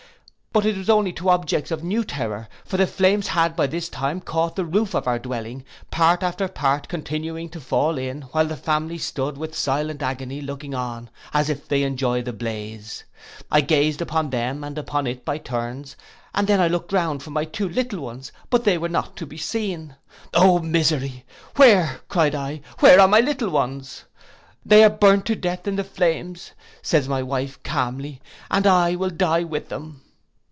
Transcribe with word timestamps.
But 0.53 0.65
it 0.65 0.75
was 0.75 0.89
only 0.89 1.13
to 1.13 1.29
objects 1.29 1.71
of 1.71 1.81
new 1.81 2.03
terror; 2.03 2.49
for 2.65 2.75
the 2.75 2.85
flames 2.85 3.27
had, 3.29 3.55
by 3.55 3.67
this 3.67 3.87
time, 3.87 4.19
caught 4.19 4.57
the 4.57 4.65
roof 4.65 4.93
of 4.93 5.07
our 5.07 5.17
dwelling, 5.17 5.63
part 5.91 6.23
after 6.23 6.45
part 6.49 6.89
continuing 6.89 7.47
to 7.51 7.61
fall 7.61 7.97
in, 7.97 8.23
while 8.33 8.47
the 8.47 8.57
family 8.57 8.97
stood, 8.97 9.37
with 9.37 9.55
silent 9.57 10.01
agony, 10.03 10.41
looking 10.41 10.75
on, 10.75 11.09
as 11.33 11.49
if 11.49 11.69
they 11.69 11.83
enjoyed 11.83 12.25
the 12.25 12.33
blaze. 12.33 13.05
I 13.49 13.61
gazed 13.61 14.01
upon 14.01 14.29
them 14.31 14.61
and 14.61 14.77
upon 14.77 15.07
it 15.07 15.23
by 15.23 15.37
turns, 15.37 15.95
and 16.35 16.47
then 16.47 16.69
looked 16.69 16.91
round 16.91 17.21
me 17.21 17.23
for 17.23 17.29
my 17.29 17.45
two 17.45 17.69
little 17.69 18.01
ones; 18.01 18.33
but 18.49 18.65
they 18.65 18.77
were 18.77 18.89
not 18.89 19.15
to 19.15 19.25
be 19.25 19.37
seen. 19.37 19.95
O 20.33 20.59
misery! 20.59 21.23
'Where,' 21.55 22.01
cried 22.09 22.35
I, 22.35 22.59
'where 22.81 22.99
are 22.99 23.07
my 23.07 23.21
little 23.21 23.51
ones?'—'They 23.51 24.83
are 24.83 24.89
burnt 24.89 25.25
to 25.27 25.35
death 25.37 25.65
in 25.65 25.77
the 25.77 25.85
flames,' 25.85 26.51
says 26.81 27.07
my 27.07 27.23
wife 27.23 27.63
calmly, 27.63 28.19
'and 28.49 28.67
I 28.67 28.95
will 28.97 29.11
die 29.11 29.45
with 29.45 29.69
them. 29.69 30.01